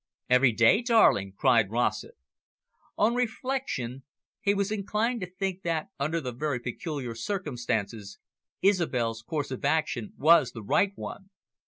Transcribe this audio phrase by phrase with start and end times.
[0.31, 2.17] "Every day, darling," cried Rossett.
[2.97, 4.01] On reflection,
[4.41, 8.17] he was inclined to think that, under the very peculiar circumstances,
[8.63, 11.29] Isobel's course of action was the right one.